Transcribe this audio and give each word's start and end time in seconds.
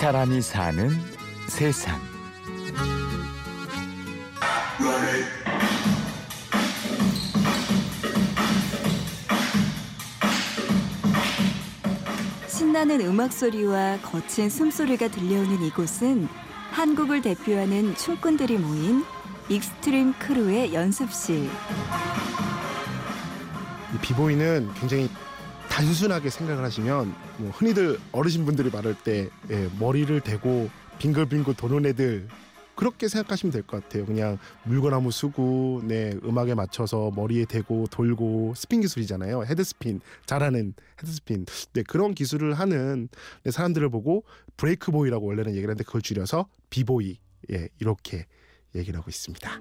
사람이 0.00 0.40
사는 0.40 0.88
세상. 1.46 2.00
신나는 12.48 13.02
음악 13.02 13.30
소리와 13.30 13.98
거친 13.98 14.48
숨소리가 14.48 15.08
들려오는 15.08 15.62
이곳은 15.62 16.28
한국을 16.70 17.20
대표하는 17.20 17.94
춤꾼들이 17.94 18.56
모인 18.56 19.04
익스트림 19.50 20.14
크루의 20.14 20.72
연습실. 20.72 21.44
이 23.94 23.98
비보이는 24.00 24.70
굉장히 24.80 25.10
단순하게 25.70 26.28
생각을 26.30 26.62
하시면 26.64 27.14
뭐 27.38 27.50
흔히들 27.50 27.98
어르신분들이 28.12 28.70
말할 28.70 28.94
때 29.02 29.30
예, 29.50 29.68
머리를 29.78 30.20
대고 30.20 30.68
빙글빙글 30.98 31.54
도는 31.54 31.86
애들 31.86 32.28
그렇게 32.74 33.08
생각하시면 33.08 33.52
될 33.52 33.62
것 33.62 33.82
같아요. 33.82 34.04
그냥 34.06 34.38
물건나무 34.64 35.10
쓰고 35.10 35.82
네 35.84 36.14
음악에 36.24 36.54
맞춰서 36.54 37.10
머리에 37.14 37.44
대고 37.44 37.86
돌고 37.90 38.54
스핀 38.56 38.80
기술이잖아요. 38.80 39.44
헤드스핀 39.44 40.00
잘하는 40.26 40.74
헤드스핀. 41.02 41.46
네 41.74 41.82
그런 41.86 42.14
기술을 42.14 42.54
하는 42.54 43.08
네, 43.44 43.50
사람들을 43.50 43.88
보고 43.90 44.24
브레이크 44.56 44.90
보이라고 44.92 45.26
원래는 45.26 45.52
얘기를 45.52 45.68
하는데 45.68 45.84
그걸 45.84 46.02
줄여서 46.02 46.46
비보이 46.70 47.18
예 47.52 47.68
이렇게 47.78 48.26
얘기를 48.74 48.98
하고 48.98 49.08
있습니다. 49.10 49.60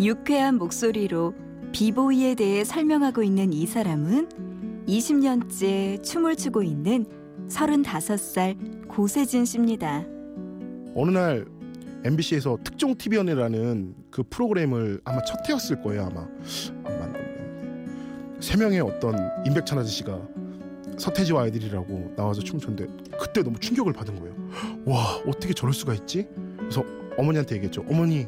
유쾌한 0.00 0.56
목소리로 0.56 1.34
비보이에 1.72 2.34
대해 2.34 2.64
설명하고 2.64 3.22
있는 3.22 3.52
이 3.52 3.66
사람은 3.66 4.47
20년째 4.88 6.02
춤을 6.02 6.34
추고 6.36 6.62
있는 6.62 7.04
35살 7.48 8.88
고세진 8.88 9.44
씨입니다. 9.44 10.04
어느 10.94 11.10
날 11.10 11.46
MBC에서 12.04 12.58
특종 12.64 12.96
TV연애라는 12.96 13.94
그 14.10 14.22
프로그램을 14.30 15.00
아마 15.04 15.22
첫 15.24 15.46
해였을 15.48 15.82
거예요 15.82 16.06
아마 16.06 16.22
안 16.84 16.98
맞는 17.00 18.38
세 18.40 18.56
명의 18.56 18.80
어떤 18.80 19.14
임백천 19.46 19.78
아저씨가 19.78 20.20
서태지와 20.96 21.42
아이들이라고 21.42 22.14
나와서 22.16 22.40
춤췄는데 22.40 23.08
그때 23.20 23.42
너무 23.42 23.58
충격을 23.58 23.92
받은 23.92 24.18
거예요. 24.18 24.34
와 24.86 25.16
어떻게 25.26 25.52
저럴 25.52 25.74
수가 25.74 25.94
있지? 25.94 26.26
그래서 26.56 26.82
어머니한테 27.18 27.56
얘기했죠. 27.56 27.84
어머니 27.88 28.26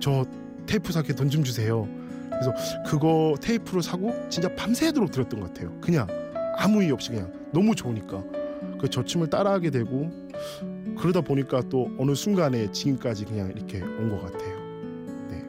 저 0.00 0.26
테이프 0.66 0.92
사게 0.92 1.14
돈 1.14 1.30
좀 1.30 1.44
주세요. 1.44 1.88
그래서 2.40 2.82
그거 2.86 3.34
테이프를 3.40 3.82
사고 3.82 4.12
진짜 4.30 4.54
밤새도록 4.54 5.10
들었던 5.10 5.40
것 5.40 5.46
같아요. 5.52 5.78
그냥 5.80 6.06
아무 6.56 6.82
이유 6.82 6.94
없이 6.94 7.10
그냥 7.10 7.32
너무 7.52 7.74
좋으니까 7.74 8.22
그 8.80 8.88
저 8.90 9.04
춤을 9.04 9.28
따라하게 9.28 9.70
되고 9.70 10.10
그러다 10.98 11.20
보니까 11.20 11.60
또 11.68 11.90
어느 11.98 12.14
순간에 12.14 12.70
지금까지 12.72 13.26
그냥 13.26 13.50
이렇게 13.54 13.80
온 13.82 14.08
것 14.10 14.20
같아요. 14.22 14.58
네. 15.30 15.44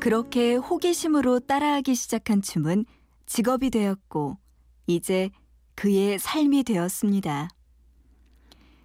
그렇게 0.00 0.56
호기심으로 0.56 1.40
따라하기 1.40 1.94
시작한 1.94 2.42
춤은 2.42 2.84
직업이 3.26 3.70
되었고 3.70 4.38
이제 4.88 5.30
그의 5.76 6.18
삶이 6.18 6.64
되었습니다. 6.64 7.48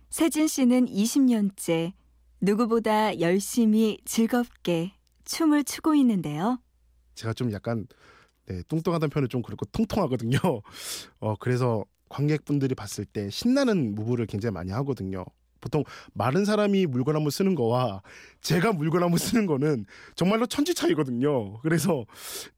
세진 0.10 0.48
씨는 0.48 0.86
20년째 0.88 1.94
누구보다 2.42 3.20
열심히 3.20 3.98
즐겁게 4.06 4.94
춤을 5.26 5.64
추고 5.64 5.96
있는데요. 5.96 6.60
제가 7.16 7.34
좀 7.34 7.52
약간 7.52 7.86
네, 8.48 8.64
뚱뚱하다는 8.68 9.10
표현은 9.12 9.30
좀 9.30 9.42
그렇고 9.42 9.66
통통하거든요. 9.68 10.38
어 11.20 11.36
그래서 11.40 11.86
관객분들이 12.10 12.76
봤을 12.76 13.06
때 13.06 13.30
신나는 13.30 13.96
무브를 13.96 14.26
굉장히 14.26 14.54
많이 14.54 14.72
하거든요. 14.72 15.26
보통 15.62 15.84
마른 16.14 16.44
사람이 16.44 16.88
물건 16.88 17.16
한번 17.16 17.30
쓰는 17.32 17.56
거와 17.56 18.02
제가 18.42 18.74
물건 18.74 19.04
한번 19.04 19.20
쓰는 19.20 19.46
거는 19.46 19.86
정말로 20.16 20.48
천지 20.48 20.74
차이거든요. 20.74 21.60
그래서 21.60 22.06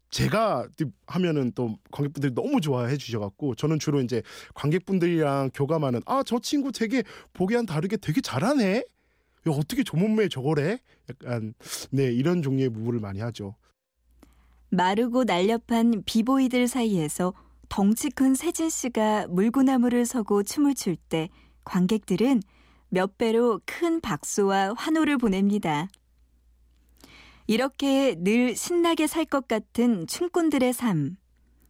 제가 0.09 0.67
하면은 1.07 1.51
또 1.53 1.77
관객분들이 1.91 2.33
너무 2.33 2.61
좋아해 2.61 2.97
주셔갖고 2.97 3.56
저는 3.56 3.79
주로 3.79 4.00
이제 4.01 4.22
관객분들이랑 4.53 5.51
교감하는 5.53 6.01
아 6.06 6.23
저 6.25 6.39
친구 6.39 6.72
되게 6.72 7.03
보기와는 7.33 7.66
다르게 7.66 7.97
되게 7.97 8.22
잘하네. 8.22 8.77
야, 8.77 9.51
어떻게 9.51 9.83
저 9.83 9.97
몸매에 9.97 10.29
저거래? 10.29 10.79
약간 11.09 11.53
네 11.91 12.06
이런 12.06 12.41
종류의 12.41 12.69
무브를 12.69 13.00
많이 13.00 13.19
하죠. 13.19 13.56
마르고 14.78 15.23
날렵한 15.25 16.01
비보이들 16.03 16.67
사이에서 16.67 17.34
덩치 17.69 18.09
큰 18.09 18.34
세진 18.34 18.69
씨가 18.69 19.28
물구나무를 19.29 20.06
서고 20.06 20.41
춤을 20.41 20.73
출 20.73 20.95
때 20.95 21.29
관객들은 21.63 22.41
몇 22.89 23.17
배로 23.19 23.62
큰 23.66 24.01
박수와 24.01 24.73
환호를 24.75 25.17
보냅니다. 25.19 25.88
이렇게 27.45 28.16
늘 28.17 28.56
신나게 28.56 29.06
살 29.06 29.25
것 29.25 29.47
같은 29.47 30.07
춤꾼들의 30.07 30.73
삶. 30.73 31.17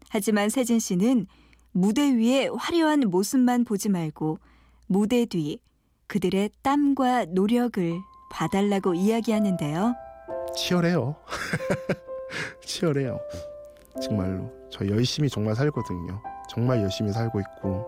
하지만 0.10 0.50
세진 0.50 0.80
씨는 0.80 1.28
무대 1.74 2.16
위의 2.16 2.50
화려한 2.56 3.02
모습만 3.02 3.66
보지 3.66 3.90
말고 3.90 4.40
무대 4.88 5.26
뒤 5.26 5.60
그들의 6.08 6.52
땀과 6.62 7.26
노력을 7.26 8.00
봐달라고 8.32 8.94
이야기하는데요. 8.94 9.94
치열해요. 10.56 11.16
치열해요. 12.66 13.20
정말로. 14.02 14.52
저 14.70 14.88
열심히 14.88 15.30
정말 15.30 15.56
살거든요. 15.56 16.22
정말 16.50 16.82
열심히 16.82 17.12
살고 17.12 17.40
있고 17.40 17.88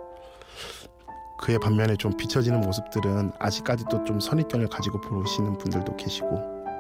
그의 1.40 1.60
반면에 1.60 1.96
좀 1.96 2.16
비춰지는 2.16 2.62
모습들은 2.62 3.32
아직까지도 3.40 4.04
좀 4.04 4.20
선입견을 4.20 4.68
가지고 4.68 5.02
보시는 5.02 5.58
분들도 5.58 5.96
계시고 5.98 6.30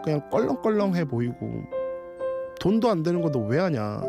그냥 0.03 0.29
껄렁껄렁해 0.29 1.05
보이고 1.05 1.63
돈도 2.61 2.89
안 2.89 3.03
되는 3.03 3.21
것도 3.21 3.39
왜 3.45 3.59
하냐 3.59 4.01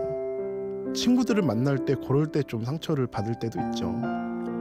친구들을 0.94 1.42
만날 1.42 1.84
때 1.84 1.94
그럴 2.06 2.26
때 2.30 2.42
좀 2.42 2.64
상처를 2.64 3.06
받을 3.08 3.34
때도 3.38 3.58
있죠 3.60 3.92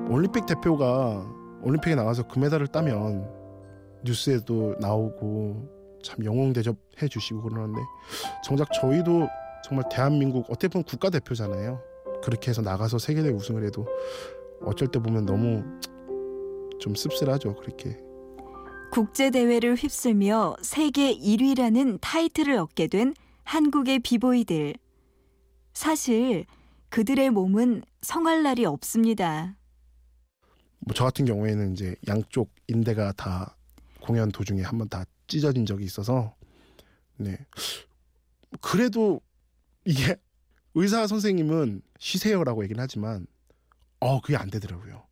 올림픽 0.10 0.46
대표가 0.48 1.24
올림픽에 1.62 1.96
나가서 1.96 2.28
금메달을 2.28 2.68
따면 2.68 3.30
뉴스에도 4.04 4.76
나오고 4.80 5.75
참 6.06 6.24
영웅 6.24 6.54
대접해 6.54 7.08
주시고 7.10 7.42
그러는데 7.42 7.82
정작 8.44 8.70
저희도 8.74 9.28
정말 9.64 9.86
대한민국 9.92 10.46
어떻게 10.50 10.68
보면 10.68 10.86
국가대표잖아요 10.86 11.82
그렇게 12.24 12.50
해서 12.50 12.62
나가서 12.62 13.00
세계대 13.00 13.30
우승을 13.30 13.66
해도 13.66 13.88
어쩔 14.64 14.88
때 14.88 15.00
보면 15.00 15.26
너무 15.26 15.64
좀 16.80 16.94
씁쓸하죠. 16.96 17.56
그렇게. 17.56 17.98
국제 18.92 19.30
대회를 19.30 19.76
휩쓸며 19.76 20.58
세계 20.62 21.14
1위라는 21.16 22.00
타이틀을 22.02 22.58
얻게 22.58 22.88
된 22.88 23.14
한국의 23.44 24.00
비보이들. 24.00 24.76
사실 25.74 26.46
그들의 26.90 27.30
몸은 27.32 27.84
성할 28.02 28.44
날이 28.44 28.66
없습니다. 28.66 29.56
뭐 30.80 30.94
저 30.94 31.04
같은 31.04 31.26
경우에는 31.26 31.74
이제 31.74 31.96
양쪽 32.08 32.50
인대가 32.68 33.12
다 33.14 33.56
공연 34.02 34.32
도중에 34.32 34.62
한번 34.62 34.88
다 34.88 35.04
찢어진 35.28 35.66
적이 35.66 35.86
있어서 35.86 36.36
네. 37.18 37.38
그래도 38.62 39.22
이게 39.86 40.16
의사 40.74 41.08
선생님은 41.08 41.82
쉬세요라고 42.00 42.64
얘기는 42.64 42.82
하지만 42.82 43.28
어 44.00 44.22
그게 44.22 44.36
안 44.36 44.50
되더라고요. 44.50 45.04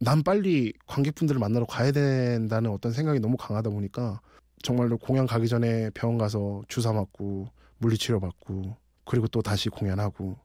난 0.00 0.22
빨리 0.22 0.72
관객분들을 0.86 1.38
만나러 1.38 1.66
가야 1.66 1.92
된다는 1.92 2.70
어떤 2.70 2.92
생각이 2.92 3.20
너무 3.20 3.36
강하다 3.36 3.70
보니까 3.70 4.20
정말로 4.62 4.98
공연 4.98 5.26
가기 5.26 5.48
전에 5.48 5.90
병원 5.90 6.18
가서 6.18 6.62
주사 6.68 6.92
맞고 6.92 7.48
물리치료 7.78 8.20
받고 8.20 8.76
그리고 9.04 9.28
또 9.28 9.42
다시 9.42 9.68
공연하고 9.68 10.38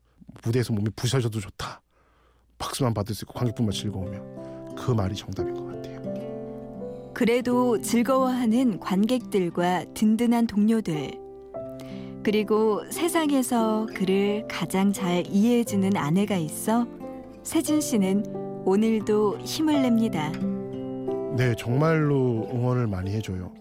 무대에서 0.43 0.73
몸이 0.73 0.89
부셔져도 0.95 1.39
좋다. 1.39 1.81
박수만 2.57 2.93
받을 2.93 3.15
수 3.15 3.23
있고 3.25 3.33
관객분만 3.33 3.71
즐거우면 3.71 4.75
그 4.75 4.91
말이 4.91 5.15
정답인 5.15 5.53
것 5.53 5.63
같아요. 5.63 5.74
그래도 7.15 7.81
즐거워하는 7.81 8.79
관객들과 8.79 9.85
든든한 9.93 10.47
동료들 10.47 11.11
그리고 12.23 12.81
세상에서 12.91 13.87
그를 13.95 14.45
가장 14.49 14.91
잘 14.91 15.23
이해해주는 15.27 15.95
아내가 15.95 16.35
있어 16.35 16.85
세진 17.43 17.79
씨는 17.79 18.25
오늘도 18.65 19.39
힘을 19.39 19.81
냅니다. 19.83 20.31
네, 21.37 21.53
정말로 21.57 22.49
응원을 22.51 22.87
많이 22.87 23.11
해줘요. 23.11 23.53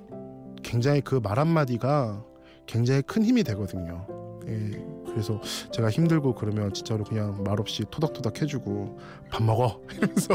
굉장히 0.62 1.00
그 1.00 1.20
말 1.22 1.38
한마디가 1.38 2.24
굉장히 2.66 3.02
큰 3.02 3.22
힘이 3.22 3.44
되거든요. 3.44 4.06
예, 4.48 4.70
그래서 5.06 5.40
제가 5.70 5.90
힘들고 5.90 6.34
그러면 6.34 6.72
진짜로 6.72 7.04
그냥 7.04 7.42
말없이 7.44 7.84
토닥토닥 7.90 8.40
해주고 8.42 8.98
밥 9.30 9.42
먹어 9.42 9.80
이러면서 9.96 10.34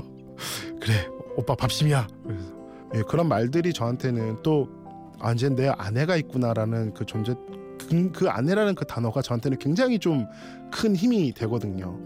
그래 0.80 1.08
오빠 1.36 1.56
밥심이야. 1.56 2.08
그래서 2.24 2.49
예, 2.96 3.02
그런 3.04 3.28
말들이 3.28 3.74
저한테는 3.74 4.42
또 4.44 4.68
아, 5.20 5.34
이제 5.34 5.50
내 5.50 5.68
아내가 5.68 6.16
있구나라는 6.16 6.94
그 6.94 7.06
존재 7.06 7.36
그, 7.90 8.12
그 8.12 8.30
아내라는 8.30 8.76
그 8.76 8.86
단어가 8.86 9.22
저한테는 9.22 9.60
굉장히 9.60 10.00
좀 10.00 10.26
큰 10.72 10.96
힘이 10.96 11.34
되거든요. 11.34 11.98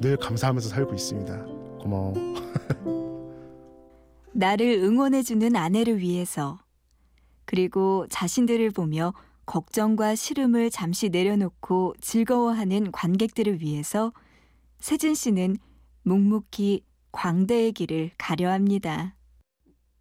늘 0.00 0.16
감사하면서 0.16 0.68
살고 0.68 0.94
있습니다. 0.94 1.44
고마워. 1.80 2.14
나를 4.32 4.82
응원해주는 4.82 5.56
아내를 5.56 5.98
위해서 5.98 6.58
그리고 7.44 8.06
자신들을 8.08 8.70
보며 8.70 9.12
걱정과 9.46 10.14
시름을 10.14 10.70
잠시 10.70 11.08
내려놓고 11.08 11.94
즐거워하는 12.00 12.92
관객들을 12.92 13.60
위해서 13.60 14.12
세진 14.78 15.14
씨는 15.14 15.56
묵묵히 16.04 16.84
광대의 17.12 17.72
길을 17.72 18.12
가려 18.16 18.52
합니다. 18.52 19.16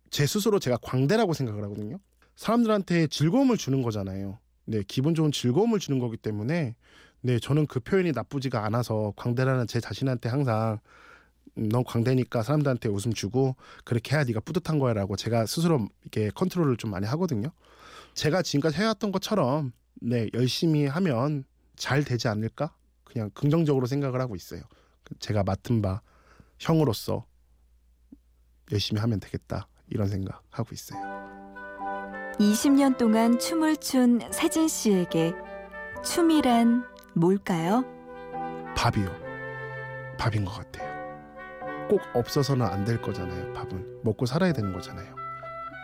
제 0.10 0.26
스스로 0.26 0.60
제가 0.60 0.78
광대라고 0.78 1.34
생각을 1.34 1.64
하거든요. 1.66 2.00
사람들한테 2.36 3.08
즐거움을 3.08 3.58
주는 3.58 3.82
거잖아요. 3.82 4.40
네, 4.66 4.84
기분 4.88 5.16
좋은 5.16 5.32
즐거움을 5.32 5.80
주는 5.80 6.00
거기 6.00 6.18
때문에 6.18 6.76
네, 7.22 7.40
저는 7.40 7.68
그 7.68 7.80
표현이 7.80 8.12
나쁘지가 8.14 8.64
않아서 8.66 9.14
광대라는 9.16 9.68
제 9.68 9.80
자신한테 9.80 10.30
항상 10.30 10.80
음, 11.58 11.70
넌 11.70 11.84
광대니까 11.84 12.44
사람들한테 12.44 12.88
웃음 12.90 13.14
주고 13.14 13.56
그렇게 13.84 14.16
해야 14.16 14.24
네가 14.24 14.40
뿌듯한 14.42 14.80
거야라고 14.80 15.16
제가 15.16 15.46
스스로 15.46 15.88
이렇게 16.04 16.30
컨트롤을 16.30 16.78
좀 16.78 16.92
많이 16.92 17.06
하거든요. 17.08 17.52
제가 18.14 18.42
지금까지 18.42 18.78
해왔던 18.78 19.12
것처럼 19.12 19.74
네, 19.96 20.30
열심히 20.34 20.86
하면 20.86 21.44
잘 21.76 22.04
되지 22.04 22.28
않을까? 22.28 22.74
그냥 23.04 23.32
긍정적으로 23.34 23.86
생각을 23.86 24.22
하고 24.22 24.36
있어요. 24.36 24.62
제가 25.20 25.44
맡은 25.44 25.82
바 25.82 26.02
형으로서 26.60 27.26
열심히 28.72 29.02
하면 29.02 29.20
되겠다 29.20 29.68
이런 29.90 30.08
생각 30.08 30.42
하고 30.52 30.70
있어요. 30.74 31.00
20년 32.40 32.98
동안 32.98 33.38
춤을 33.40 33.78
춘 33.78 34.22
세진 34.32 34.68
씨에게 34.68 35.34
춤이란 36.04 36.86
뭘까요? 37.14 37.84
밥이요. 38.76 39.10
밥인 40.18 40.46
것 40.46 40.52
같아요. 40.54 40.90
꼭 41.90 42.02
없어서는 42.14 42.66
안 42.66 42.86
될 42.86 43.02
거잖아요. 43.02 43.54
밥은 43.54 44.02
먹고 44.04 44.26
살아야 44.26 44.54
되는 44.54 44.72
거잖아요. 44.74 45.16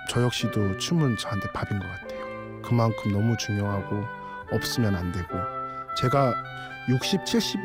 저 0.10 0.22
역시도 0.22 0.78
춤은 0.78 1.18
저한테 1.18 1.52
밥인 1.52 1.80
것 1.80 1.86
같아요. 1.88 2.62
그만큼 2.62 3.12
너무 3.12 3.36
중요하고 3.38 4.04
없으면 4.52 4.96
안 4.96 5.12
되고 5.12 5.28
제가 6.00 6.34
60, 6.90 7.25
70 7.25 7.60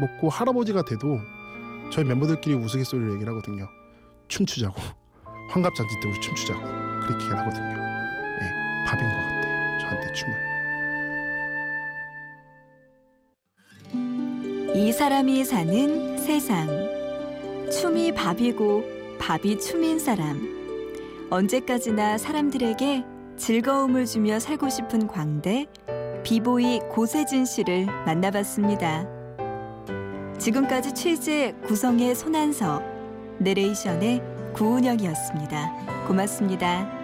먹고 0.00 0.28
할아버지가 0.30 0.82
돼도 0.82 1.20
저희 1.92 2.04
멤버들끼리 2.04 2.54
우스갯소리를 2.56 3.12
얘기를 3.14 3.30
하거든요. 3.34 3.68
춤추자고 4.28 4.80
환갑잔치 5.48 5.98
때 6.00 6.08
우리 6.08 6.20
춤추자고 6.20 6.60
그렇게 6.60 7.14
얘기를 7.14 7.38
하거든요. 7.38 7.64
네, 7.64 8.84
밥인 8.86 9.08
것 9.08 9.16
같아요. 9.16 9.78
저한테 9.80 10.12
춤은. 10.12 10.48
이 14.74 14.92
사람이 14.92 15.44
사는 15.44 16.18
세상. 16.18 16.68
춤이 17.72 18.12
밥이고 18.12 18.84
밥이 19.18 19.58
춤인 19.58 19.98
사람. 19.98 20.56
언제까지나 21.30 22.18
사람들에게 22.18 23.04
즐거움을 23.36 24.06
주며 24.06 24.38
살고 24.38 24.68
싶은 24.68 25.06
광대 25.06 25.66
비보이 26.24 26.80
고세진 26.90 27.44
씨를 27.44 27.86
만나봤습니다. 28.04 29.06
지금까지 30.38 30.94
취재 30.94 31.54
구성의 31.66 32.14
손한서, 32.14 32.82
내레이션의 33.38 34.22
구은영이었습니다. 34.58 36.06
고맙습니다. 36.08 36.97